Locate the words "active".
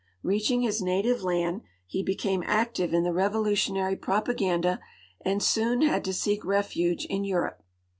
2.47-2.91